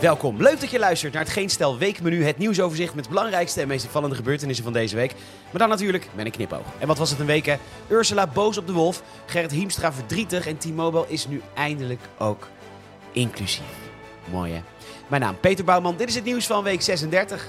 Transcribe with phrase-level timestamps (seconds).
[0.00, 0.42] Welkom.
[0.42, 2.24] Leuk dat je luistert naar het Geen Stel Weekmenu.
[2.24, 5.14] Het nieuwsoverzicht met de belangrijkste en meest opvallende gebeurtenissen van deze week.
[5.50, 6.64] Maar dan natuurlijk met een knipoog.
[6.78, 7.56] En wat was het een week hè?
[7.88, 12.48] Ursula boos op de wolf, Gerrit Hiemstra verdrietig en T-Mobile is nu eindelijk ook
[13.12, 13.64] inclusief.
[14.30, 14.60] Mooi hè?
[15.08, 15.96] Mijn naam Peter Bouwman.
[15.96, 17.46] Dit is het nieuws van week 36.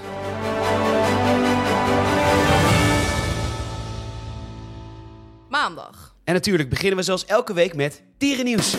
[5.48, 6.14] Maandag.
[6.24, 8.76] En natuurlijk beginnen we zoals elke week met dierennieuws.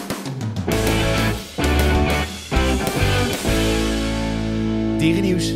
[5.04, 5.52] Dierennieuws.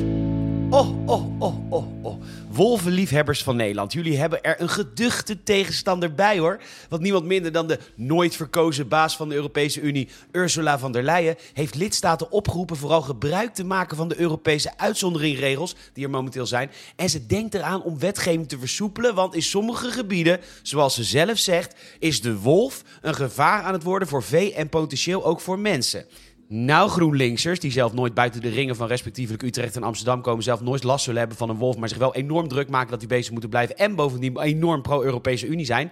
[0.69, 2.21] Oh, oh, oh, oh, oh.
[2.49, 6.59] Wolvenliefhebbers van Nederland, jullie hebben er een geduchte tegenstander bij hoor.
[6.89, 11.03] Want niemand minder dan de nooit verkozen baas van de Europese Unie, Ursula von der
[11.03, 16.45] Leyen, heeft lidstaten opgeroepen vooral gebruik te maken van de Europese uitzonderingregels die er momenteel
[16.45, 16.71] zijn.
[16.95, 21.37] En ze denkt eraan om wetgeving te versoepelen, want in sommige gebieden, zoals ze zelf
[21.37, 25.59] zegt, is de wolf een gevaar aan het worden voor vee en potentieel ook voor
[25.59, 26.05] mensen.
[26.49, 30.61] Nou, GroenLinksers, die zelf nooit buiten de ringen van respectievelijk Utrecht en Amsterdam komen, zelf
[30.61, 33.07] nooit last zullen hebben van een wolf, maar zich wel enorm druk maken dat die
[33.07, 35.91] bezig moeten blijven en bovendien enorm pro-Europese Unie zijn.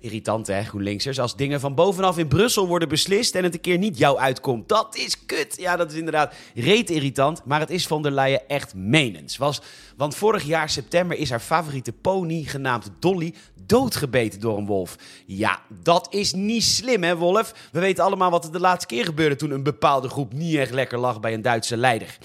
[0.00, 1.20] Irritant hè, GroenLinksers.
[1.20, 4.68] Als dingen van bovenaf in Brussel worden beslist en het een keer niet jou uitkomt.
[4.68, 5.56] Dat is kut.
[5.58, 7.44] Ja, dat is inderdaad reet irritant.
[7.44, 9.36] Maar het is van der Leyen echt menens.
[9.36, 9.62] Was,
[9.96, 13.34] want vorig jaar september is haar favoriete pony, genaamd Dolly,
[13.66, 14.96] doodgebeten door een wolf.
[15.26, 17.54] Ja, dat is niet slim hè, wolf?
[17.72, 20.72] We weten allemaal wat er de laatste keer gebeurde toen een bepaalde groep niet echt
[20.72, 22.18] lekker lag bij een Duitse leider.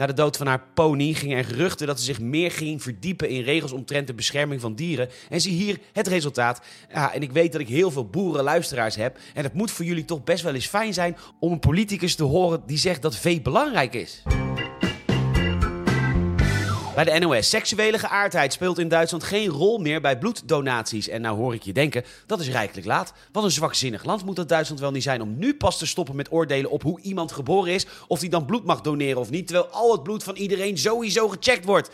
[0.00, 3.28] Na de dood van haar pony gingen er geruchten dat ze zich meer ging verdiepen
[3.28, 5.08] in regels omtrent de bescherming van dieren.
[5.28, 6.60] En zie hier het resultaat.
[6.92, 9.18] Ja, en ik weet dat ik heel veel boerenluisteraars heb.
[9.34, 12.24] En het moet voor jullie toch best wel eens fijn zijn om een politicus te
[12.24, 14.22] horen die zegt dat vee belangrijk is.
[16.94, 17.48] Bij de NOS.
[17.48, 21.08] Seksuele geaardheid speelt in Duitsland geen rol meer bij bloeddonaties.
[21.08, 23.12] En nou hoor ik je denken, dat is rijkelijk laat.
[23.32, 26.16] Wat een zwakzinnig land moet dat Duitsland wel niet zijn om nu pas te stoppen
[26.16, 27.86] met oordelen op hoe iemand geboren is.
[28.06, 29.46] Of die dan bloed mag doneren of niet.
[29.46, 31.90] Terwijl al het bloed van iedereen sowieso gecheckt wordt.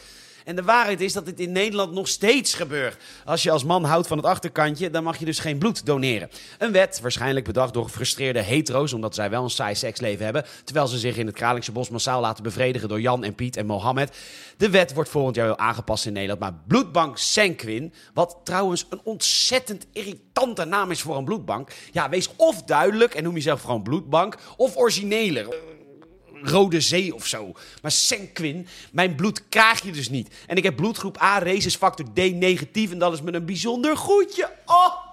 [0.47, 2.97] En de waarheid is dat dit in Nederland nog steeds gebeurt.
[3.25, 6.31] Als je als man houdt van het achterkantje, dan mag je dus geen bloed doneren.
[6.59, 10.87] Een wet, waarschijnlijk bedacht door gefrustreerde hetero's, omdat zij wel een saai seksleven hebben, terwijl
[10.87, 14.17] ze zich in het Kralingse bos massaal laten bevredigen door Jan en Piet en Mohammed.
[14.57, 19.01] De wet wordt volgend jaar wel aangepast in Nederland, maar bloedbank Senquin, wat trouwens een
[19.05, 21.71] ontzettend irritante naam is voor een bloedbank.
[21.93, 25.76] Ja, wees of duidelijk en noem jezelf gewoon bloedbank, of origineler.
[26.43, 27.53] Rode Zee of zo.
[27.83, 30.35] Maar Senquin, mijn bloed krijg je dus niet.
[30.47, 32.91] En ik heb bloedgroep A, rhesus factor D negatief.
[32.91, 34.51] En dat is me een bijzonder goedje.
[34.65, 35.06] Oh!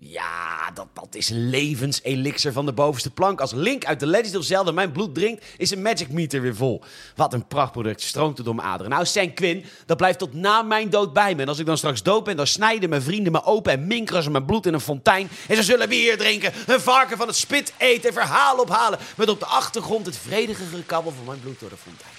[0.00, 3.40] Ja, dat, dat is levenselixer van de bovenste plank.
[3.40, 6.56] Als Link uit de Legend of Zelda mijn bloed drinkt, is een Magic Meter weer
[6.56, 6.82] vol.
[7.16, 8.90] Wat een prachtproduct, stroomt er door mijn aderen.
[8.90, 11.42] Nou, Senquin, dat blijft tot na mijn dood bij me.
[11.42, 13.72] En als ik dan straks dood ben, dan snijden mijn vrienden me open...
[13.72, 15.28] en minkeren ze mijn bloed in een fontein.
[15.48, 18.16] En ze zullen bier drinken, een varken van het spit eten...
[18.16, 22.17] en ophalen met op de achtergrond het vredige gekabbel van mijn bloed door de fontein.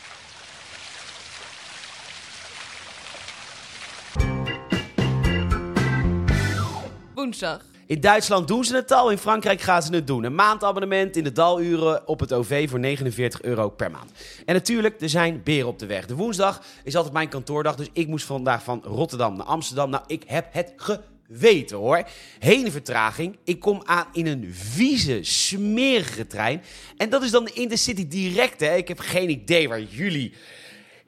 [7.19, 7.65] Woensdag.
[7.85, 10.23] In Duitsland doen ze het al, in Frankrijk gaan ze het doen.
[10.23, 14.11] Een maandabonnement in de daluren op het OV voor 49 euro per maand.
[14.45, 16.05] En natuurlijk, er zijn beren op de weg.
[16.05, 19.89] De woensdag is altijd mijn kantoordag, dus ik moest vandaag van Rotterdam naar Amsterdam.
[19.89, 22.03] Nou, ik heb het geweten hoor.
[22.39, 23.37] Heen vertraging.
[23.43, 26.63] Ik kom aan in een vieze, smerige trein.
[26.97, 28.75] En dat is dan de Intercity direct, hè.
[28.75, 30.33] Ik heb geen idee waar jullie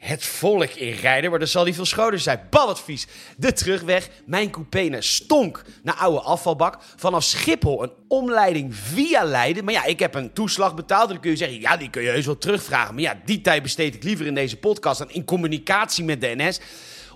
[0.01, 2.47] het volk inrijden, maar dan zal die veel schoner zijn.
[2.49, 3.07] Balladvies.
[3.37, 4.09] De terugweg.
[4.25, 6.77] Mijn coupé stonk naar oude afvalbak.
[6.95, 9.63] Vanaf Schiphol een omleiding via Leiden.
[9.63, 11.09] Maar ja, ik heb een toeslag betaald.
[11.09, 12.93] Dan kun je zeggen, ja, die kun je heus wel terugvragen.
[12.93, 16.33] Maar ja, die tijd besteed ik liever in deze podcast dan in communicatie met de
[16.35, 16.59] NS.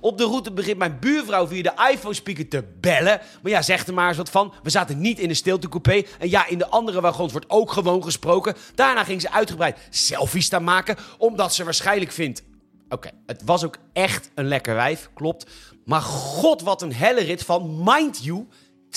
[0.01, 3.21] Op de route begint mijn buurvrouw via de iPhone-speaker te bellen.
[3.41, 4.53] Maar ja, zeg er maar eens wat van.
[4.63, 6.03] We zaten niet in de stiltecoupé.
[6.19, 8.55] En ja, in de andere wagons wordt ook gewoon gesproken.
[8.75, 10.95] Daarna ging ze uitgebreid selfies staan maken.
[11.17, 12.43] Omdat ze waarschijnlijk vindt
[12.89, 15.45] Oké, het was ook echt een lekker wijf, klopt.
[15.85, 18.47] Maar god, wat een helle rit van, mind you,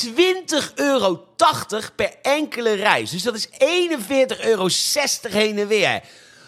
[0.06, 1.26] 20,80 euro
[1.96, 3.10] per enkele reis.
[3.10, 4.68] Dus dat is 41,60 euro
[5.28, 6.02] heen en weer.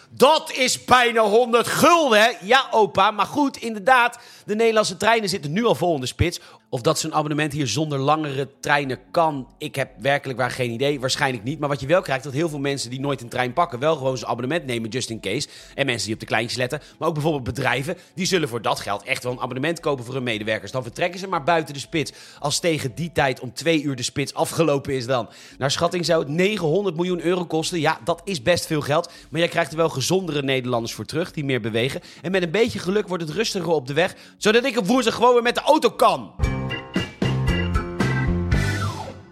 [0.09, 2.35] Dat is bijna 100 gulden?
[2.41, 3.11] Ja, opa.
[3.11, 6.39] Maar goed, inderdaad, de Nederlandse treinen zitten nu al vol in de spits.
[6.73, 10.99] Of dat zo'n abonnement hier zonder langere treinen kan, ik heb werkelijk waar geen idee.
[10.99, 11.59] Waarschijnlijk niet.
[11.59, 13.95] Maar wat je wel krijgt, dat heel veel mensen die nooit een trein pakken, wel
[13.95, 15.47] gewoon zo'n abonnement nemen, just in case.
[15.75, 16.81] En mensen die op de kleintjes letten.
[16.99, 20.13] Maar ook bijvoorbeeld bedrijven, die zullen voor dat geld echt wel een abonnement kopen voor
[20.13, 20.71] hun medewerkers.
[20.71, 22.11] Dan vertrekken ze maar buiten de spits.
[22.39, 25.29] Als tegen die tijd om twee uur de spits afgelopen is dan.
[25.57, 27.79] Naar schatting zou het 900 miljoen euro kosten.
[27.79, 29.11] Ja, dat is best veel geld.
[29.29, 32.01] Maar jij krijgt er wel gezondere Nederlanders voor terug, die meer bewegen.
[32.21, 35.15] En met een beetje geluk wordt het rustiger op de weg, zodat ik op woensdag
[35.15, 36.59] gewoon weer met de auto kan.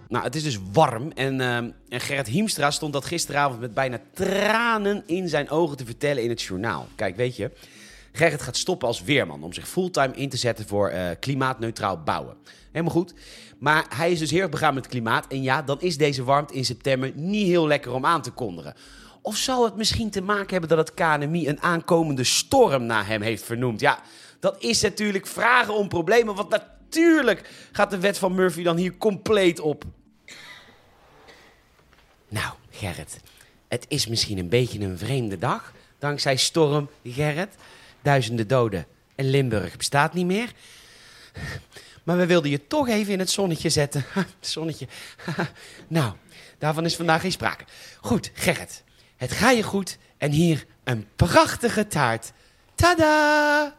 [0.10, 4.00] Nou, het is dus warm en, uh, en Gerrit Hiemstra stond dat gisteravond met bijna
[4.14, 6.88] tranen in zijn ogen te vertellen in het journaal.
[6.96, 7.52] Kijk, weet je,
[8.12, 12.36] Gerrit gaat stoppen als weerman om zich fulltime in te zetten voor uh, klimaatneutraal bouwen.
[12.72, 13.14] Helemaal goed.
[13.60, 15.28] Maar hij is dus heel erg begaan met het klimaat.
[15.28, 18.74] En ja, dan is deze warmte in september niet heel lekker om aan te kondigen.
[19.22, 23.22] Of zou het misschien te maken hebben dat het KNMI een aankomende storm naar hem
[23.22, 23.80] heeft vernoemd?
[23.80, 24.00] Ja,
[24.40, 26.36] dat is natuurlijk vragen om problemen.
[26.36, 29.86] Want natuurlijk gaat de wet van Murphy dan hier compleet op.
[32.30, 33.20] Nou, Gerrit,
[33.68, 35.74] het is misschien een beetje een vreemde dag.
[36.00, 37.56] Dankzij storm, Gerrit.
[38.02, 38.86] Duizenden doden
[39.16, 40.52] en Limburg bestaat niet meer.
[42.04, 44.06] Maar we wilden je toch even in het zonnetje zetten.
[44.40, 44.88] zonnetje.
[45.88, 46.14] nou,
[46.58, 47.64] daarvan is vandaag geen sprake.
[48.00, 48.84] Goed, Gerrit.
[49.18, 49.98] Het ga je goed.
[50.18, 52.32] En hier een prachtige taart.
[52.76, 53.76] Tada!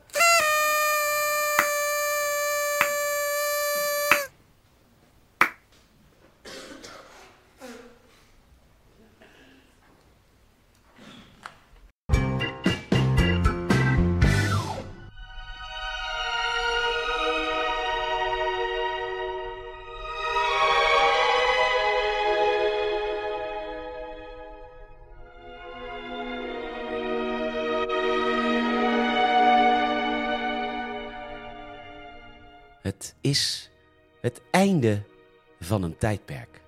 [35.60, 36.60] Van een tijdperk.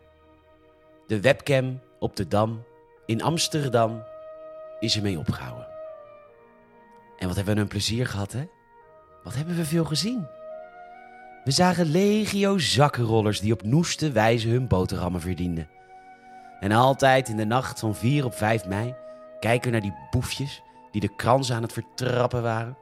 [1.07, 2.65] De webcam op de Dam
[3.07, 4.03] in Amsterdam
[4.81, 5.67] is ermee opgehouden.
[7.19, 8.45] En wat hebben we een plezier gehad, hè?
[9.23, 10.27] Wat hebben we veel gezien?
[11.45, 15.69] We zagen legio zakkenrollers die op noeste wijze hun boterhammen verdienden.
[16.61, 18.95] En altijd in de nacht van 4 op 5 mei
[19.41, 22.77] kijken we naar die boefjes die de krans aan het vertrappen waren.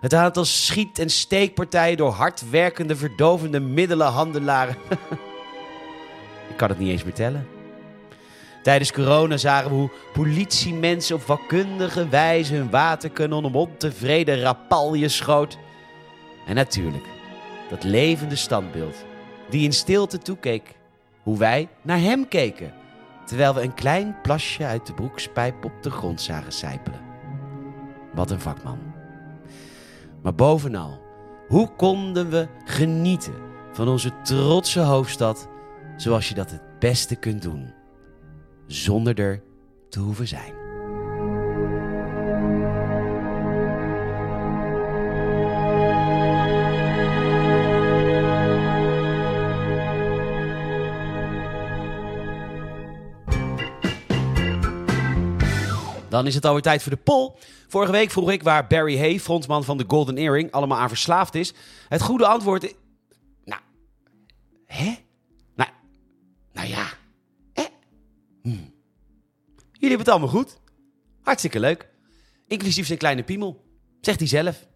[0.00, 4.76] Het aantal schiet- en steekpartijen door hardwerkende, verdovende middelenhandelaren.
[6.50, 7.48] Ik kan het niet eens meer tellen.
[8.62, 15.58] Tijdens corona zagen we hoe politiemensen op vakkundige wijze hun waterkanon om ontevreden rapalje schoot.
[16.46, 17.04] En natuurlijk,
[17.70, 19.04] dat levende standbeeld,
[19.50, 20.74] die in stilte toekeek,
[21.22, 22.74] hoe wij naar hem keken,
[23.26, 27.00] terwijl we een klein plasje uit de broekspijp op de grond zagen sijpelen.
[28.12, 28.95] Wat een vakman.
[30.26, 31.00] Maar bovenal,
[31.48, 33.34] hoe konden we genieten
[33.72, 35.48] van onze trotse hoofdstad
[35.96, 37.72] zoals je dat het beste kunt doen,
[38.66, 39.42] zonder er
[39.88, 40.55] te hoeven zijn?
[56.16, 57.32] Dan is het alweer tijd voor de poll.
[57.68, 61.34] Vorige week vroeg ik waar Barry Hay, frontman van de Golden Earring, allemaal aan verslaafd
[61.34, 61.52] is.
[61.88, 62.74] Het goede antwoord.
[63.44, 63.60] Nou,
[64.66, 64.94] hè?
[65.54, 65.70] Nou,
[66.52, 66.86] nou ja,
[67.52, 67.64] hè?
[68.42, 68.48] Hm.
[68.48, 68.68] Jullie
[69.80, 70.58] hebben het allemaal goed.
[71.22, 71.88] Hartstikke leuk.
[72.46, 73.64] Inclusief zijn kleine piemel.
[74.00, 74.66] Zegt hij zelf.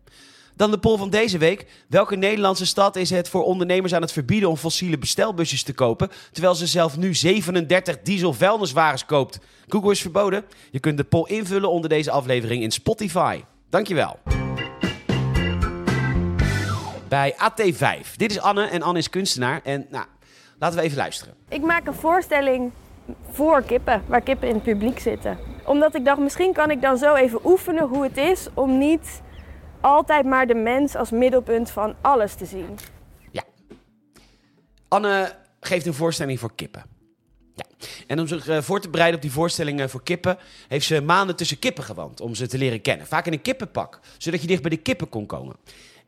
[0.61, 1.67] Dan de poll van deze week.
[1.89, 6.11] Welke Nederlandse stad is het voor ondernemers aan het verbieden om fossiele bestelbusjes te kopen,
[6.33, 9.39] terwijl ze zelf nu 37 diesel vuilniswagens koopt?
[9.69, 10.45] Google is verboden.
[10.71, 13.41] Je kunt de poll invullen onder deze aflevering in Spotify.
[13.71, 14.19] Dankjewel.
[17.09, 18.17] Bij AT5.
[18.17, 19.61] Dit is Anne en Anne is kunstenaar.
[19.65, 20.05] En nou,
[20.59, 21.35] laten we even luisteren.
[21.49, 22.73] Ik maak een voorstelling
[23.31, 25.39] voor kippen, waar kippen in het publiek zitten.
[25.65, 29.21] Omdat ik dacht, misschien kan ik dan zo even oefenen hoe het is om niet
[29.81, 32.79] altijd maar de mens als middelpunt van alles te zien.
[33.31, 33.43] Ja.
[34.89, 36.85] Anne geeft een voorstelling voor kippen.
[37.55, 37.65] Ja.
[38.07, 41.01] En om zich uh, voor te bereiden op die voorstelling uh, voor kippen, heeft ze
[41.01, 43.07] maanden tussen kippen gewoond om ze te leren kennen.
[43.07, 45.57] Vaak in een kippenpak, zodat je dicht bij de kippen kon komen.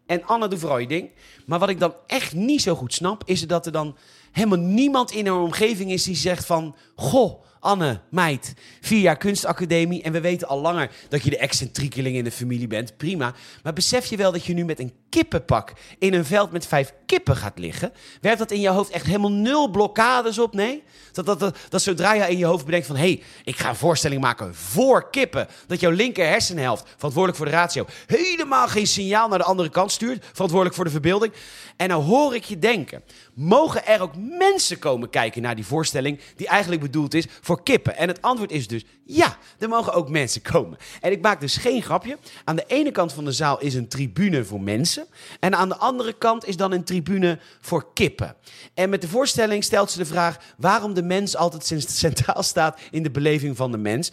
[0.07, 1.11] En Anne doet vooral je ding.
[1.47, 3.97] Maar wat ik dan echt niet zo goed snap, is dat er dan
[4.33, 6.77] helemaal niemand in haar omgeving is die zegt van...
[6.95, 12.17] Goh, Anne, meid, vier jaar kunstacademie en we weten al langer dat je de excentriekeling
[12.17, 12.97] in de familie bent.
[12.97, 13.35] Prima.
[13.62, 16.93] Maar besef je wel dat je nu met een kippenpak in een veld met vijf
[17.07, 17.93] kippen gaat liggen?
[18.21, 20.55] Werpt dat in je hoofd echt helemaal nul blokkades op?
[20.55, 20.83] Nee?
[21.12, 22.97] Dat, dat, dat, zodra je in je hoofd bedenkt van...
[22.97, 25.49] hé, hey, ik ga een voorstelling maken voor kippen...
[25.67, 27.87] dat jouw linker hersenhelft, verantwoordelijk voor de ratio...
[28.07, 30.25] helemaal geen signaal naar de andere kant stuurt...
[30.33, 31.33] verantwoordelijk voor de verbeelding.
[31.77, 33.03] En nou hoor ik je denken...
[33.35, 36.21] mogen er ook mensen komen kijken naar die voorstelling...
[36.37, 37.97] die eigenlijk bedoeld is voor kippen?
[37.97, 40.79] En het antwoord is dus ja, er mogen ook mensen komen.
[41.01, 42.19] En ik maak dus geen grapje.
[42.45, 45.07] Aan de ene kant van de zaal is een tribune voor mensen...
[45.41, 48.37] en aan de andere kant is dan een tribune voor kippen.
[48.75, 50.37] En met de voorstelling stelt ze de vraag...
[50.57, 54.12] waarom de mens altijd centraal staat in de beleving van de mens.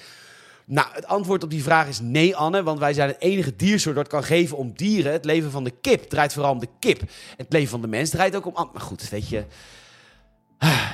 [0.72, 2.64] Nou, het antwoord op die vraag is nee, Anne.
[2.64, 5.12] Want wij zijn het enige diersoort dat kan geven om dieren.
[5.12, 7.02] Het leven van de kip draait vooral om de kip.
[7.38, 8.54] Het leven van de mens draait ook om...
[8.54, 9.46] Maar goed, weet je...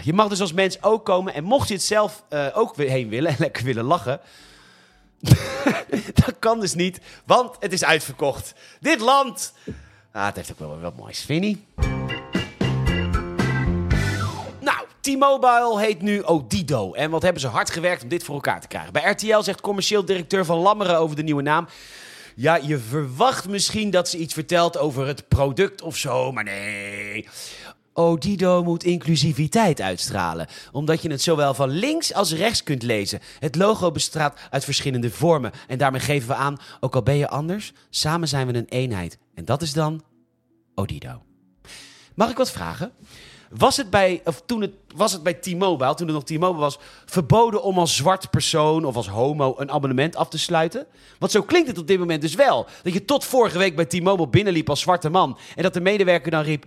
[0.04, 1.34] Je mag dus als mens ook komen.
[1.34, 4.20] En mocht je het zelf eh, ook heen willen en lekker willen lachen.
[6.26, 8.54] dat kan dus niet, want het is uitverkocht.
[8.80, 9.54] Dit land.
[10.12, 11.22] Ah, het heeft ook wel wat moois.
[11.22, 11.66] Vinnie.
[15.06, 16.94] T-Mobile heet nu Odido.
[16.94, 18.94] En wat hebben ze hard gewerkt om dit voor elkaar te krijgen.
[18.94, 21.68] Bij RTL zegt commercieel directeur van Lammeren over de nieuwe naam.
[22.36, 27.28] Ja, je verwacht misschien dat ze iets vertelt over het product of zo, maar nee.
[27.94, 33.20] Odido moet inclusiviteit uitstralen, omdat je het zowel van links als rechts kunt lezen.
[33.40, 37.30] Het logo bestaat uit verschillende vormen en daarmee geven we aan, ook al ben je
[37.30, 39.18] anders, samen zijn we een eenheid.
[39.34, 40.04] En dat is dan
[40.76, 41.22] Odido.
[42.16, 42.92] Mag ik wat vragen?
[43.50, 46.80] Was het bij, of toen het, was het bij T-Mobile, toen het nog T-Mobile was,
[47.06, 50.86] verboden om als zwart persoon of als homo een abonnement af te sluiten?
[51.20, 52.68] Want zo klinkt het op dit moment dus wel.
[52.84, 56.32] Dat je tot vorige week bij T-Mobile binnenliep als zwarte man en dat de medewerker
[56.32, 56.66] dan riep...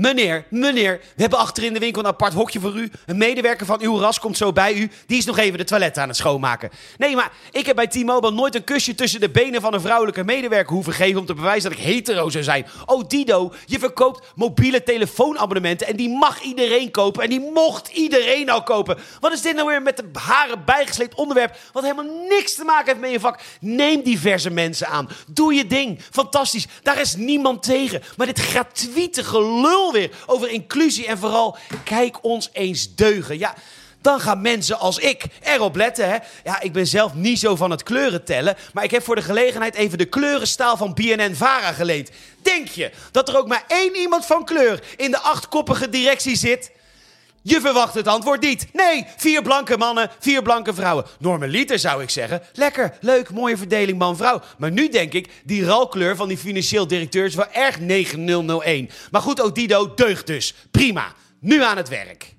[0.00, 2.90] Meneer, meneer, we hebben achter in de winkel een apart hokje voor u.
[3.06, 4.90] Een medewerker van uw ras komt zo bij u.
[5.06, 6.70] Die is nog even de toiletten aan het schoonmaken.
[6.96, 10.24] Nee, maar ik heb bij T-Mobile nooit een kusje tussen de benen van een vrouwelijke
[10.24, 12.66] medewerker hoeven geven om te bewijzen dat ik hetero zou zijn.
[12.86, 17.22] Oh, Dido, je verkoopt mobiele telefoonabonnementen en die mag iedereen kopen.
[17.22, 18.98] En die mocht iedereen al kopen.
[19.20, 22.86] Wat is dit nou weer met de haren bijgesleept onderwerp wat helemaal niks te maken
[22.86, 23.40] heeft met je vak?
[23.60, 25.08] Neem diverse mensen aan.
[25.26, 26.00] Doe je ding.
[26.10, 26.66] Fantastisch.
[26.82, 28.02] Daar is niemand tegen.
[28.16, 33.38] Maar dit gratuite gelul weer over inclusie en vooral kijk ons eens deugen.
[33.38, 33.54] Ja,
[34.00, 36.08] dan gaan mensen als ik erop letten.
[36.08, 36.16] Hè?
[36.44, 39.22] Ja, ik ben zelf niet zo van het kleuren tellen, maar ik heb voor de
[39.22, 42.10] gelegenheid even de kleurenstaal van BNN-Vara geleend.
[42.42, 46.70] Denk je dat er ook maar één iemand van kleur in de achtkoppige directie zit?
[47.42, 48.66] Je verwacht het antwoord niet.
[48.72, 51.04] Nee, vier blanke mannen, vier blanke vrouwen.
[51.18, 52.42] Normaliter zou ik zeggen.
[52.52, 54.40] Lekker, leuk, mooie verdeling man-vrouw.
[54.58, 58.90] Maar nu denk ik, die ralkleur van die financieel directeur is wel erg 9001.
[59.10, 60.54] Maar goed, Odido deugt dus.
[60.70, 61.12] Prima.
[61.40, 62.34] Nu aan het werk.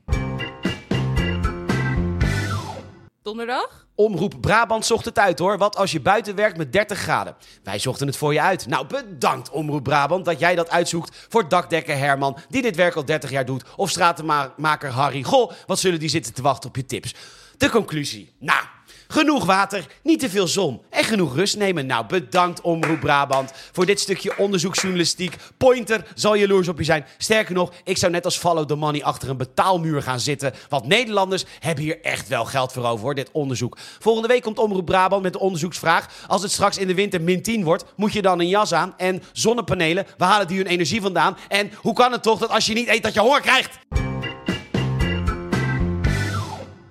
[3.21, 3.87] Donderdag?
[4.01, 5.57] Omroep Brabant zocht het uit hoor.
[5.57, 7.35] Wat als je buiten werkt met 30 graden?
[7.63, 8.67] Wij zochten het voor je uit.
[8.67, 13.05] Nou, bedankt Omroep Brabant dat jij dat uitzoekt voor dakdekker Herman, die dit werk al
[13.05, 13.63] 30 jaar doet.
[13.75, 15.23] Of stratenmaker Harry.
[15.23, 17.15] Goh, wat zullen die zitten te wachten op je tips?
[17.57, 18.33] De conclusie.
[18.39, 18.63] Nou,
[19.11, 21.85] Genoeg water, niet te veel zon en genoeg rust nemen.
[21.85, 25.35] Nou, bedankt Omroep Brabant voor dit stukje onderzoeksjournalistiek.
[25.57, 27.05] Pointer zal jaloers op je zijn.
[27.17, 30.53] Sterker nog, ik zou net als Follow the Money achter een betaalmuur gaan zitten.
[30.69, 33.77] Want Nederlanders hebben hier echt wel geld voor over, hoor, dit onderzoek.
[33.99, 36.25] Volgende week komt Omroep Brabant met de onderzoeksvraag.
[36.27, 38.93] Als het straks in de winter min 10 wordt, moet je dan een jas aan?
[38.97, 41.37] En zonnepanelen, waar halen die hun energie vandaan?
[41.47, 43.79] En hoe kan het toch dat als je niet eet, dat je honger krijgt?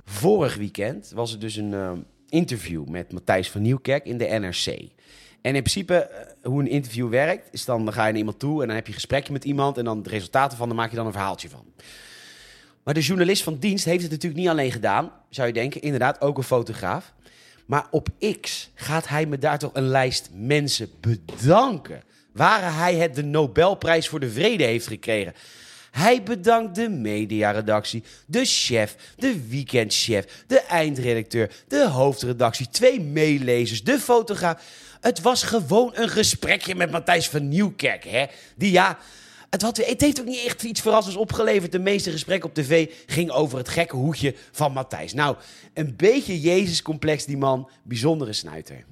[0.05, 1.91] Vorig weekend was er dus een uh,
[2.31, 4.67] interview met Matthijs van Nieuwkerk in de NRC.
[5.43, 8.39] En in principe, uh, hoe een interview werkt, is dan, dan ga je naar iemand
[8.39, 10.77] toe en dan heb je een gesprekje met iemand en dan de resultaten van, dan
[10.77, 11.65] maak je dan een verhaaltje van.
[12.83, 16.21] Maar de journalist van dienst heeft het natuurlijk niet alleen gedaan, zou je denken, inderdaad
[16.21, 17.13] ook een fotograaf.
[17.67, 18.09] Maar op
[18.41, 22.03] X gaat hij me daar toch een lijst mensen bedanken.
[22.33, 25.35] Waar hij het de Nobelprijs voor de Vrede heeft gekregen.
[25.91, 33.99] Hij bedankt de mediaredactie, de chef, de weekendchef, de eindredacteur, de hoofdredactie, twee meelezers, de
[33.99, 34.63] fotograaf.
[35.01, 38.27] Het was gewoon een gesprekje met Matthijs van Nieuwkerk, hè?
[38.57, 38.99] Die ja.
[39.51, 41.73] Het, had, het heeft ook niet echt iets verrassends opgeleverd.
[41.73, 45.13] De meeste gesprekken op tv ging over het gekke hoedje van Matthijs.
[45.13, 45.37] Nou,
[45.75, 47.71] een beetje Jezus-complex, die man.
[47.83, 48.85] Bijzondere snuiter.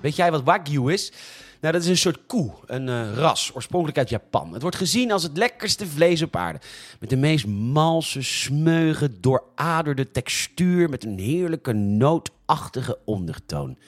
[0.00, 1.12] Weet jij wat Wagyu is?
[1.60, 4.52] Nou, dat is een soort koe, een uh, ras, oorspronkelijk uit Japan.
[4.52, 6.60] Het wordt gezien als het lekkerste vlees op aarde.
[7.00, 13.78] Met de meest malse, smeuige, dooraderde textuur met een heerlijke nootachtige ondertoon.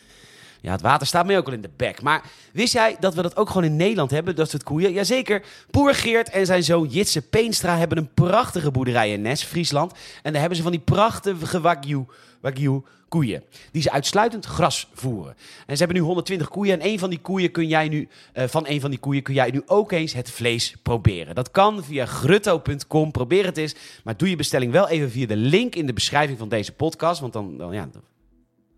[0.60, 2.02] Ja, het water staat mij ook al in de bek.
[2.02, 4.92] Maar wist jij dat we dat ook gewoon in Nederland hebben, dat soort koeien?
[4.92, 5.42] Jazeker.
[5.70, 9.92] Boer Geert en zijn zoon Jitse Peenstra hebben een prachtige boerderij in Nes, Friesland.
[10.22, 12.04] En daar hebben ze van die prachtige wagyu,
[12.40, 13.42] wagyu koeien.
[13.72, 15.34] Die ze uitsluitend gras voeren.
[15.66, 16.80] En ze hebben nu 120 koeien.
[16.80, 19.34] En een van die koeien kun jij nu, uh, van een van die koeien kun
[19.34, 21.34] jij nu ook eens het vlees proberen.
[21.34, 23.10] Dat kan via grutto.com.
[23.10, 23.74] Probeer het eens.
[24.04, 27.20] Maar doe je bestelling wel even via de link in de beschrijving van deze podcast.
[27.20, 27.88] Want dan, dan, ja,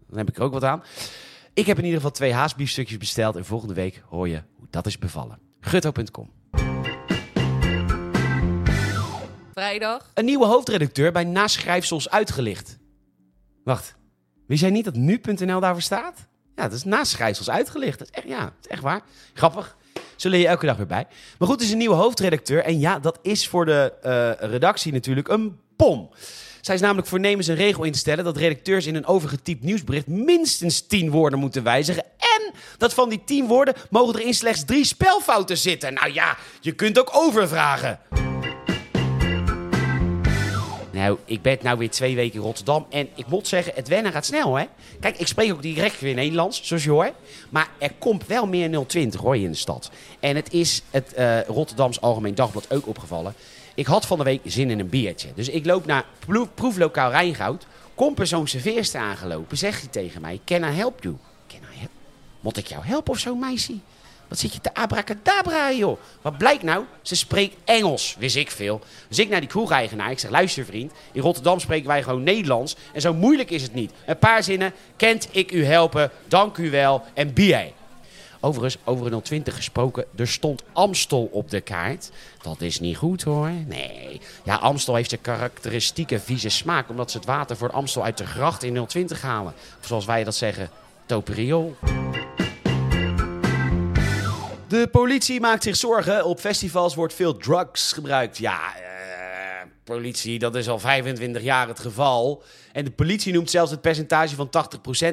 [0.09, 0.83] dan heb ik er ook wat aan.
[1.55, 3.37] Ik heb in ieder geval twee haasbiefstukjes besteld.
[3.37, 5.39] En volgende week hoor je hoe dat is bevallen.
[5.61, 6.31] Gutto.com.
[9.53, 10.11] Vrijdag.
[10.15, 12.79] Een nieuwe hoofdredacteur bij Naschrijfsels Uitgelicht.
[13.65, 13.95] Wacht,
[14.47, 16.29] wist jij niet dat nu.nl daarvoor staat?
[16.57, 17.99] Ja, dat is Naschrijfsels Uitgelicht.
[17.99, 19.03] Dat is echt, ja, dat is echt waar.
[19.35, 19.77] Grappig.
[20.17, 21.07] Zullen je elke dag weer bij.
[21.39, 22.65] Maar goed, het is een nieuwe hoofdredacteur.
[22.65, 26.11] En ja, dat is voor de uh, redactie natuurlijk een pom.
[26.63, 30.07] Zij is namelijk voornemens een regel in te stellen dat redacteurs in een overgetypt nieuwsbericht
[30.07, 32.05] minstens 10 woorden moeten wijzigen.
[32.19, 35.95] En dat van die 10 woorden mogen er in slechts drie spelfouten zitten.
[35.95, 38.01] Nou ja, je kunt ook overvragen.
[40.91, 42.87] Nou, ik ben nou weer twee weken in Rotterdam.
[42.91, 44.65] En ik moet zeggen, het wennen gaat snel, hè?
[45.01, 47.13] Kijk, ik spreek ook direct weer Nederlands, zoals je hoort.
[47.51, 49.91] Maar er komt wel meer 020, hoor in de stad.
[50.21, 53.35] En het is het eh, Rotterdams Algemeen Dagblad ook opgevallen.
[53.75, 55.29] Ik had van de week zin in een biertje.
[55.35, 57.67] Dus ik loop naar pro- proeflokaal Rijngoud.
[57.95, 59.57] Komt er zo'n serveerster aangelopen.
[59.57, 61.17] Zegt hij tegen mij, can I help you?
[61.49, 61.91] Can I help?
[62.41, 63.75] Moet ik jou helpen of zo, meisje?
[64.29, 65.99] Wat zit je te abracadabra, joh?
[66.23, 66.85] Wat blijkt nou?
[67.03, 68.81] Ze spreekt Engels, wist ik veel.
[69.09, 72.77] Dus ik naar die kroegeigenaar, ik zeg, luister vriend, in Rotterdam spreken wij gewoon Nederlands.
[72.93, 73.93] En zo moeilijk is het niet.
[74.07, 77.65] Een paar zinnen, kent ik u helpen, dank u wel en BA.
[78.45, 82.11] Overigens, over een 020 gesproken, er stond Amstel op de kaart.
[82.43, 83.51] Dat is niet goed hoor.
[83.67, 84.21] Nee.
[84.43, 88.27] Ja, Amstel heeft een karakteristieke vieze smaak, omdat ze het water voor Amstel uit de
[88.27, 89.53] gracht in 020 halen.
[89.81, 90.71] Of zoals wij dat zeggen,
[91.07, 91.77] toperiool.
[94.69, 96.25] De politie maakt zich zorgen.
[96.25, 98.39] Op festivals wordt veel drugs gebruikt.
[98.39, 99.22] Ja, eh,
[99.85, 102.43] politie, dat is al 25 jaar het geval.
[102.73, 104.51] En de politie noemt zelfs het percentage van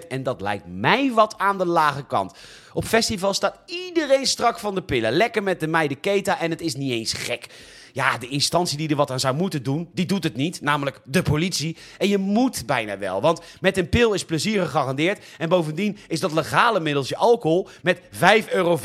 [0.03, 0.07] 80%.
[0.07, 2.33] En dat lijkt mij wat aan de lage kant.
[2.73, 5.11] Op festivals staat iedereen strak van de pillen.
[5.11, 7.47] Lekker met de meiden Keta en het is niet eens gek.
[7.91, 10.61] Ja, de instantie die er wat aan zou moeten doen, die doet het niet.
[10.61, 11.77] Namelijk de politie.
[11.97, 13.21] En je moet bijna wel.
[13.21, 15.25] Want met een pil is plezier gegarandeerd.
[15.37, 18.77] En bovendien is dat legale middeltje alcohol met 5,25 euro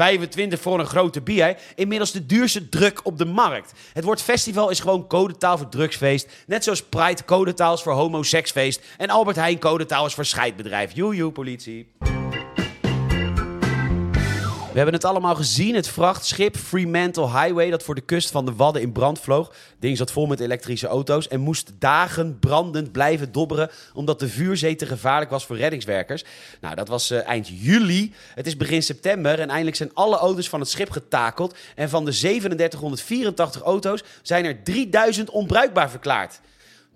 [0.61, 3.73] voor een grote bier inmiddels de duurste druk op de markt.
[3.93, 6.29] Het woord festival is gewoon codetaal voor drugsfeest.
[6.47, 8.81] Net zoals Pride codetaal is voor homoseksfeest.
[8.97, 10.95] En Albert Heijn codetaal is voor scheidbedrijf.
[10.95, 11.93] Joejoe, politie.
[14.75, 15.75] We hebben het allemaal gezien.
[15.75, 19.49] Het vrachtschip Fremantle Highway dat voor de kust van de Wadden in brand vloog.
[19.49, 23.71] Het ding zat vol met elektrische auto's en moest dagen brandend blijven dobberen...
[23.93, 26.25] omdat de vuurzee te gevaarlijk was voor reddingswerkers.
[26.61, 28.15] Nou, dat was eh, eind juli.
[28.35, 31.57] Het is begin september en eindelijk zijn alle auto's van het schip getakeld.
[31.75, 36.41] En van de 3784 auto's zijn er 3000 onbruikbaar verklaard.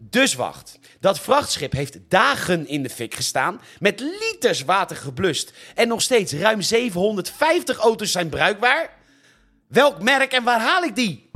[0.01, 0.79] Dus wacht.
[1.01, 5.53] Dat vrachtschip heeft dagen in de fik gestaan, met liters water geblust.
[5.75, 8.91] En nog steeds ruim 750 auto's zijn bruikbaar?
[9.69, 11.31] Welk merk en waar haal ik die?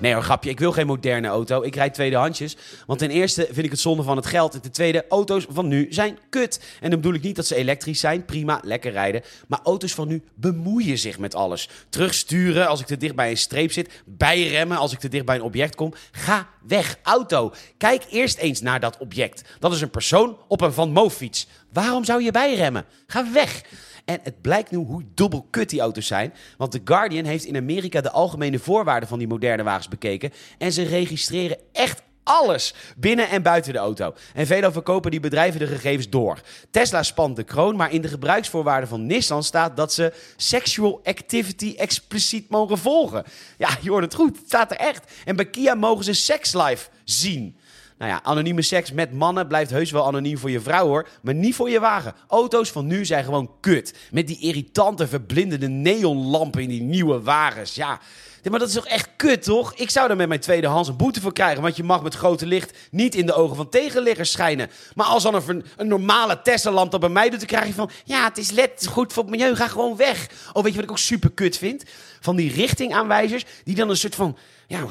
[0.00, 0.50] Nee hoor, grapje.
[0.50, 1.62] Ik wil geen moderne auto.
[1.62, 2.56] Ik rijd tweedehandsjes.
[2.86, 4.54] Want ten eerste vind ik het zonde van het geld.
[4.54, 6.60] En ten tweede, auto's van nu zijn kut.
[6.80, 8.24] En dan bedoel ik niet dat ze elektrisch zijn.
[8.24, 9.22] Prima, lekker rijden.
[9.48, 11.68] Maar auto's van nu bemoeien zich met alles.
[11.88, 14.02] Terugsturen als ik te dicht bij een streep zit.
[14.04, 15.94] Bijremmen als ik te dicht bij een object kom.
[16.10, 17.52] Ga weg, auto.
[17.76, 19.42] Kijk eerst eens naar dat object.
[19.58, 21.46] Dat is een persoon op een Van Moof-fiets.
[21.72, 22.84] Waarom zou je bijremmen?
[23.06, 23.62] Ga weg.
[24.08, 26.34] En het blijkt nu hoe dubbel kut die auto's zijn.
[26.56, 30.32] Want The Guardian heeft in Amerika de algemene voorwaarden van die moderne wagens bekeken.
[30.58, 34.14] En ze registreren echt alles binnen en buiten de auto.
[34.34, 36.40] En veelal verkopen die bedrijven de gegevens door.
[36.70, 41.74] Tesla spant de kroon, maar in de gebruiksvoorwaarden van Nissan staat dat ze sexual activity
[41.76, 43.24] expliciet mogen volgen.
[43.58, 44.36] Ja, je hoort het goed.
[44.36, 45.12] Het staat er echt.
[45.24, 47.56] En bij Kia mogen ze sekslife zien.
[47.98, 51.34] Nou ja, anonieme seks met mannen blijft heus wel anoniem voor je vrouw hoor, maar
[51.34, 52.14] niet voor je wagen.
[52.28, 53.94] Auto's van nu zijn gewoon kut.
[54.10, 57.74] Met die irritante, verblindende neonlampen in die nieuwe wagens.
[57.74, 58.00] Ja,
[58.42, 59.74] maar dat is toch echt kut, toch?
[59.74, 61.62] Ik zou daar met mijn tweedehands een boete voor krijgen.
[61.62, 64.70] Want je mag met grote licht niet in de ogen van tegenliggers schijnen.
[64.94, 67.90] Maar als dan een, een normale Tesla-lamp dat bij mij doet, dan krijg je van...
[68.04, 70.26] Ja, het is LED, goed voor het milieu, ga gewoon weg.
[70.52, 71.84] Oh, weet je wat ik ook super kut vind?
[72.20, 74.36] Van die richtingaanwijzers, die dan een soort van...
[74.66, 74.84] Ja,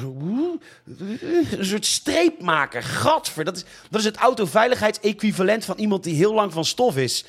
[0.86, 2.84] een soort streep maken.
[2.84, 7.26] Gadver, dat is, dat is het autoveiligheidsequivalent van iemand die heel lang van stof is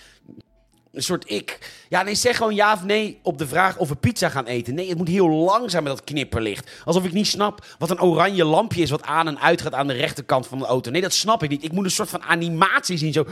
[0.92, 1.72] een soort ik.
[1.88, 4.74] Ja, nee, zeg gewoon ja of nee op de vraag of we pizza gaan eten.
[4.74, 6.70] Nee, het moet heel langzaam met dat knipperlicht.
[6.84, 9.86] Alsof ik niet snap wat een oranje lampje is wat aan en uit gaat aan
[9.86, 10.90] de rechterkant van de auto.
[10.90, 11.64] Nee, dat snap ik niet.
[11.64, 13.12] Ik moet een soort van animatie zien.
[13.12, 13.26] Zo.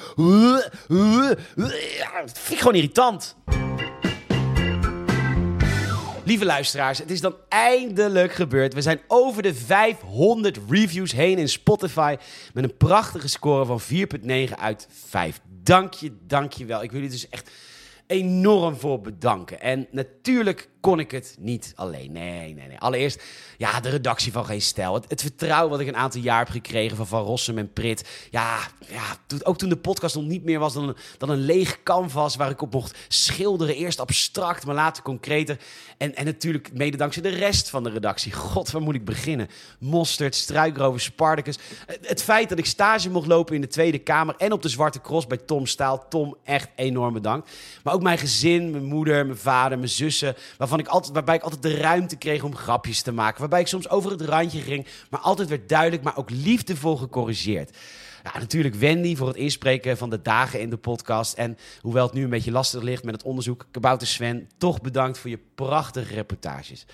[1.98, 3.36] Ja, dat vind ik gewoon irritant.
[6.26, 8.74] Lieve luisteraars, het is dan eindelijk gebeurd.
[8.74, 12.16] We zijn over de 500 reviews heen in Spotify.
[12.52, 15.40] Met een prachtige score van 4,9 uit 5.
[15.66, 16.82] Dank je, dank je wel.
[16.82, 17.50] Ik wil jullie dus echt
[18.06, 19.60] enorm voor bedanken.
[19.60, 22.12] En natuurlijk kon ik het niet alleen.
[22.12, 22.78] Nee, nee, nee.
[22.78, 23.22] Allereerst,
[23.56, 24.94] ja, de redactie van Geen Stijl.
[25.08, 28.08] Het, vertrouwen wat ik een aantal jaar heb gekregen van Van Rossum en Prit.
[28.30, 29.02] Ja, ja
[29.42, 32.50] ook toen de podcast nog niet meer was dan een, dan een leeg canvas waar
[32.50, 33.74] ik op mocht schilderen.
[33.74, 35.58] Eerst abstract, maar later concreter.
[35.98, 38.32] En, en natuurlijk mede dankzij de rest van de redactie.
[38.32, 39.48] God, waar moet ik beginnen?
[39.78, 41.58] Mosterd, Struikrover, Spartacus.
[41.86, 44.68] Het, het feit dat ik stage mocht lopen in de Tweede Kamer en op de
[44.68, 46.08] Zwarte Cross bij Tom Staal.
[46.08, 47.50] Tom, echt enorm bedankt.
[47.82, 50.34] Maar ook mijn gezin, mijn moeder, mijn vader, mijn zussen.
[50.56, 53.40] Waarvan ik altijd, waarbij ik altijd de ruimte kreeg om grapjes te maken.
[53.40, 54.86] Waarbij ik soms over het randje ging.
[55.10, 57.76] Maar altijd werd duidelijk, maar ook liefdevol gecorrigeerd.
[58.24, 61.34] Ja, natuurlijk Wendy voor het inspreken van de dagen in de podcast.
[61.34, 65.18] En hoewel het nu een beetje lastig ligt met het onderzoek, Kabouter Sven, toch bedankt
[65.18, 66.86] voor je prachtige reportages.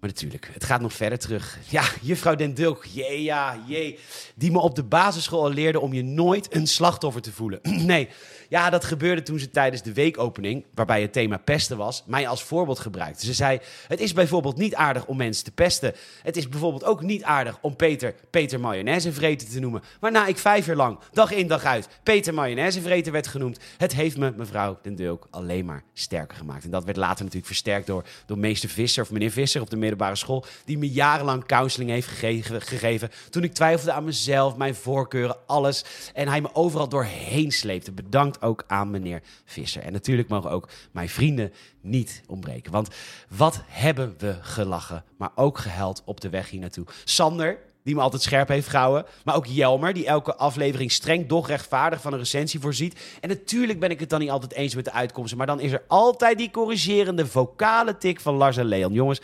[0.00, 1.58] Maar natuurlijk, het gaat nog verder terug.
[1.68, 3.98] Ja, juffrouw Den Dulk, jee, ja, jee.
[4.34, 7.60] Die me op de basisschool al leerde om je nooit een slachtoffer te voelen.
[7.86, 8.08] nee,
[8.48, 12.42] ja, dat gebeurde toen ze tijdens de weekopening, waarbij het thema pesten was, mij als
[12.42, 13.26] voorbeeld gebruikte.
[13.26, 15.94] Ze zei, het is bijvoorbeeld niet aardig om mensen te pesten.
[16.22, 19.82] Het is bijvoorbeeld ook niet aardig om Peter Peter Mayonnaisevreter te noemen.
[20.00, 23.58] Waarna ik vijf jaar lang, dag in dag uit, Peter Mayonnaisevreter werd genoemd.
[23.76, 26.64] Het heeft me, mevrouw Den Dulk, alleen maar sterker gemaakt.
[26.64, 29.76] En dat werd later natuurlijk versterkt door, door meester Visser of meneer Visser op de
[29.90, 34.74] middelbare school, die me jarenlang counseling heeft gegeven, gegeven toen ik twijfelde aan mezelf, mijn
[34.74, 35.84] voorkeuren, alles.
[36.14, 37.92] En hij me overal doorheen sleepte.
[37.92, 39.82] Bedankt ook aan meneer Visser.
[39.82, 42.72] En natuurlijk mogen ook mijn vrienden niet ontbreken.
[42.72, 42.88] Want
[43.28, 46.86] wat hebben we gelachen, maar ook gehuild op de weg hier naartoe.
[47.04, 49.04] Sander, die me altijd scherp heeft gehouden.
[49.24, 53.00] Maar ook Jelmer, die elke aflevering streng, doch rechtvaardig van een recensie voorziet.
[53.20, 55.38] En natuurlijk ben ik het dan niet altijd eens met de uitkomsten.
[55.38, 58.92] Maar dan is er altijd die corrigerende vocale tik van Lars en Leon.
[58.92, 59.20] Jongens,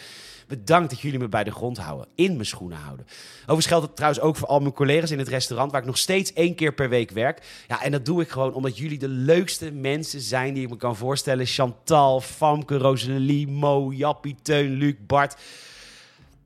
[0.47, 2.09] bedankt dat jullie me bij de grond houden.
[2.15, 3.07] In mijn schoenen houden.
[3.41, 5.71] Overigens geldt het trouwens ook voor al mijn collega's in het restaurant...
[5.73, 7.65] waar ik nog steeds één keer per week werk.
[7.69, 10.55] Ja, en dat doe ik gewoon omdat jullie de leukste mensen zijn...
[10.55, 11.47] die ik me kan voorstellen.
[11.47, 15.37] Chantal, Famke, Rosalie, Mo, Jappie, Teun, Luc, Bart...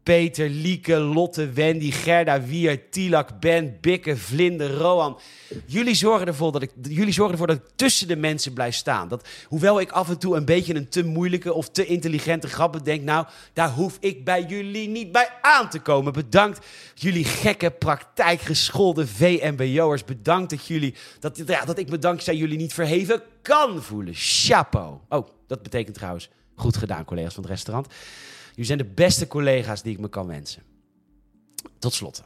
[0.03, 5.19] Peter, Lieke, Lotte, Wendy, Gerda, Wier, Tilak, Ben, Bikke, Vlinder, Roan.
[5.67, 9.09] Jullie zorgen, ervoor dat ik, jullie zorgen ervoor dat ik tussen de mensen blijf staan.
[9.09, 12.73] Dat, hoewel ik af en toe een beetje een te moeilijke of te intelligente grap
[12.73, 13.03] bedenk...
[13.03, 16.13] nou, daar hoef ik bij jullie niet bij aan te komen.
[16.13, 20.05] Bedankt jullie gekke, praktijkgeschoolde VMBO'ers.
[20.05, 24.15] Bedankt dat, jullie, dat, ja, dat ik me dankzij jullie niet verheven kan voelen.
[24.17, 24.99] Chapeau.
[25.09, 27.87] Oh, dat betekent trouwens goed gedaan, collega's van het restaurant.
[28.61, 30.63] Jullie zijn de beste collega's die ik me kan wensen.
[31.79, 32.23] Tot slot.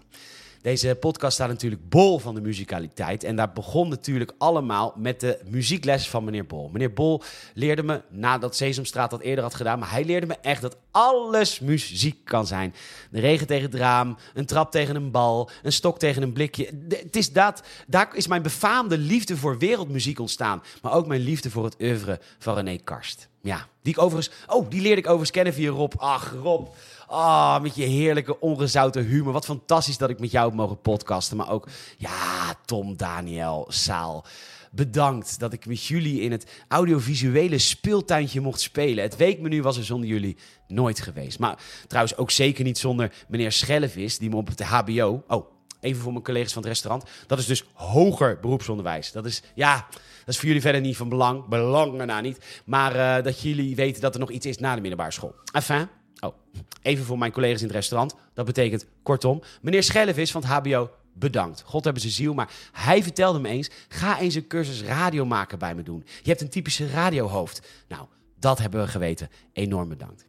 [0.62, 3.24] Deze podcast staat natuurlijk bol van de muzikaliteit.
[3.24, 6.68] En daar begon natuurlijk allemaal met de muziekles van meneer Bol.
[6.68, 7.22] Meneer Bol
[7.54, 9.78] leerde me, nadat Sesamstraat dat eerder had gedaan...
[9.78, 12.74] maar hij leerde me echt dat alles muziek kan zijn.
[13.10, 16.70] De regen tegen het raam, een trap tegen een bal, een stok tegen een blikje.
[16.88, 20.62] Het is dat, daar is mijn befaamde liefde voor wereldmuziek ontstaan.
[20.82, 23.28] Maar ook mijn liefde voor het oeuvre van René Karst.
[23.44, 24.36] Ja, die ik overigens...
[24.46, 25.92] Oh, die leerde ik overigens kennen via Rob.
[25.96, 26.68] Ach, Rob.
[27.06, 29.32] Ah, met je heerlijke ongezouten humor.
[29.32, 31.36] Wat fantastisch dat ik met jou heb mogen podcasten.
[31.36, 34.24] Maar ook, ja, Tom, Daniel, Saal.
[34.70, 39.04] Bedankt dat ik met jullie in het audiovisuele speeltuintje mocht spelen.
[39.04, 40.36] Het weekmenu was er zonder jullie
[40.68, 41.38] nooit geweest.
[41.38, 45.22] Maar trouwens ook zeker niet zonder meneer Schellevis, die me op het HBO...
[45.28, 45.53] Oh,
[45.84, 47.04] even voor mijn collega's van het restaurant.
[47.26, 49.12] Dat is dus hoger beroepsonderwijs.
[49.12, 49.86] Dat is, ja,
[50.18, 51.46] dat is voor jullie verder niet van belang.
[51.46, 52.62] Belang erna niet.
[52.64, 55.34] Maar uh, dat jullie weten dat er nog iets is na de middelbare school.
[55.52, 55.88] Enfin,
[56.20, 56.34] oh,
[56.82, 58.14] even voor mijn collega's in het restaurant.
[58.34, 61.62] Dat betekent, kortom, meneer Schellevis van het HBO, bedankt.
[61.66, 63.70] God hebben ze ziel, maar hij vertelde me eens...
[63.88, 66.04] ga eens een cursus radio maken bij me doen.
[66.22, 67.68] Je hebt een typische radiohoofd.
[67.88, 68.06] Nou,
[68.38, 69.30] dat hebben we geweten.
[69.52, 70.26] Enorm bedankt.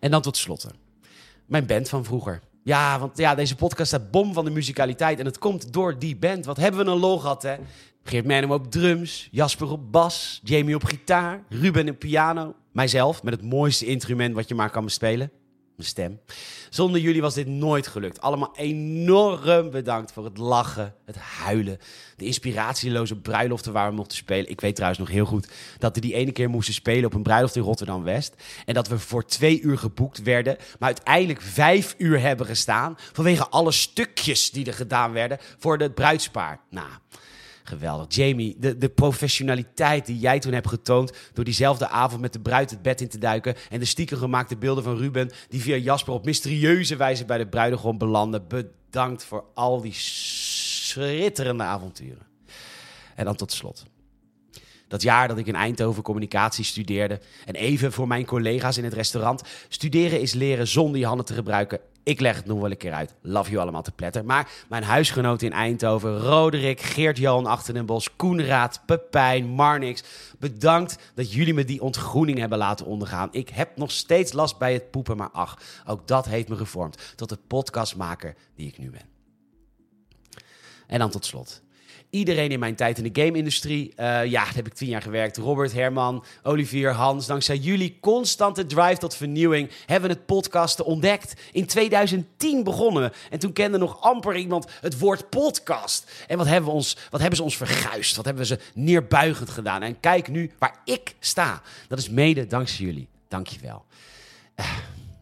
[0.00, 0.66] En dan tot slot.
[1.46, 2.40] Mijn band van vroeger.
[2.66, 5.18] Ja, want ja, deze podcast staat bom van de muzikaliteit.
[5.18, 6.44] En het komt door die band.
[6.44, 7.56] Wat hebben we een lol gehad, hè?
[8.02, 12.54] Geert Manum op drums, Jasper op bas, Jamie op gitaar, Ruben op piano.
[12.72, 15.30] Mijzelf met het mooiste instrument wat je maar kan bespelen.
[15.76, 16.20] Mijn stem.
[16.70, 18.20] Zonder jullie was dit nooit gelukt.
[18.20, 21.78] Allemaal enorm bedankt voor het lachen, het huilen,
[22.16, 24.50] de inspiratieloze bruiloften waar we mochten spelen.
[24.50, 27.22] Ik weet trouwens nog heel goed dat we die ene keer moesten spelen op een
[27.22, 28.34] bruiloft in Rotterdam-West.
[28.64, 33.48] En dat we voor twee uur geboekt werden, maar uiteindelijk vijf uur hebben gestaan vanwege
[33.48, 36.60] alle stukjes die er gedaan werden voor het bruidspaar.
[36.70, 36.88] Nou...
[37.66, 38.14] Geweldig.
[38.14, 41.12] Jamie, de, de professionaliteit die jij toen hebt getoond...
[41.32, 43.54] door diezelfde avond met de bruid het bed in te duiken...
[43.70, 45.30] en de stiekem gemaakte beelden van Ruben...
[45.48, 48.48] die via Jasper op mysterieuze wijze bij de bruidegom belanden.
[48.48, 52.26] Bedankt voor al die schitterende avonturen.
[53.14, 53.84] En dan tot slot.
[54.88, 57.20] Dat jaar dat ik in Eindhoven communicatie studeerde.
[57.44, 59.42] En even voor mijn collega's in het restaurant.
[59.68, 61.80] Studeren is leren zonder je handen te gebruiken.
[62.02, 63.14] Ik leg het nog wel een keer uit.
[63.20, 64.24] Love you allemaal te pletter.
[64.24, 70.02] Maar mijn huisgenoten in Eindhoven, Roderick, Geert-Jan Achterdenbos, Koenraad, Pepijn, Marnix.
[70.38, 73.28] Bedankt dat jullie me die ontgroening hebben laten ondergaan.
[73.32, 77.12] Ik heb nog steeds last bij het poepen, maar ach, ook dat heeft me gevormd
[77.16, 79.08] tot de podcastmaker die ik nu ben.
[80.86, 81.62] En dan tot slot
[82.16, 83.92] iedereen in mijn tijd in de game-industrie.
[83.96, 85.36] Uh, ja, daar heb ik tien jaar gewerkt.
[85.36, 87.26] Robert, Herman, Olivier, Hans.
[87.26, 91.40] Dankzij jullie constante drive tot vernieuwing hebben we het podcasten ontdekt.
[91.52, 93.12] In 2010 begonnen we.
[93.30, 96.10] En toen kende nog amper iemand het woord podcast.
[96.26, 98.16] En wat hebben, we ons, wat hebben ze ons verguisd?
[98.16, 99.82] Wat hebben ze neerbuigend gedaan?
[99.82, 101.62] En kijk nu waar ik sta.
[101.88, 103.08] Dat is mede dankzij jullie.
[103.28, 103.84] Dank je wel.
[104.56, 104.66] Uh.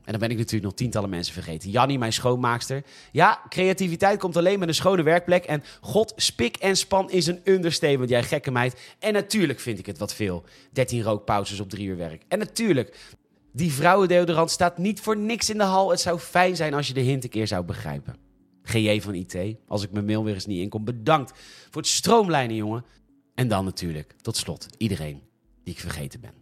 [0.04, 1.70] En dan ben ik natuurlijk nog tientallen mensen vergeten.
[1.70, 2.82] Jannie, mijn schoonmaakster.
[3.12, 5.44] Ja, creativiteit komt alleen met een schone werkplek.
[5.44, 8.80] En god, spik en span is een understatement, jij gekke meid.
[8.98, 10.44] En natuurlijk vind ik het wat veel.
[10.72, 12.22] 13 rookpauzes op drie uur werk.
[12.28, 13.14] En natuurlijk
[13.56, 15.90] Die vrouwendeodorant staat niet voor niks in de hal.
[15.90, 18.16] Het zou fijn zijn als je de hint een keer zou begrijpen.
[18.62, 19.36] GJ van IT,
[19.66, 21.32] als ik mijn mail weer eens niet inkom, bedankt
[21.70, 22.84] voor het stroomlijnen, jongen.
[23.34, 25.22] En dan natuurlijk, tot slot, iedereen
[25.64, 26.32] die ik vergeten ben.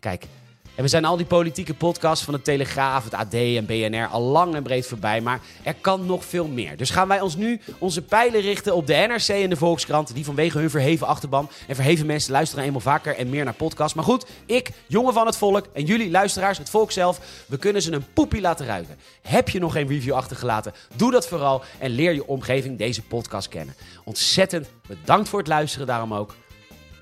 [0.00, 0.26] Kijk,
[0.74, 4.20] en we zijn al die politieke podcasts van de Telegraaf, het AD en BNR al
[4.22, 5.20] lang en breed voorbij.
[5.20, 6.76] Maar er kan nog veel meer.
[6.76, 10.14] Dus gaan wij ons nu onze pijlen richten op de NRC en de Volkskrant.
[10.14, 13.94] Die vanwege hun verheven achterban en verheven mensen luisteren eenmaal vaker en meer naar podcasts.
[13.94, 17.20] Maar goed, ik, jongen van het volk en jullie luisteraars, het volk zelf.
[17.46, 18.98] We kunnen ze een poepie laten ruiken.
[19.22, 20.72] Heb je nog geen review achtergelaten?
[20.96, 23.74] Doe dat vooral en leer je omgeving deze podcast kennen.
[24.04, 26.34] Ontzettend bedankt voor het luisteren daarom ook.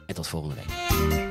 [0.06, 1.21] En tot volgende week.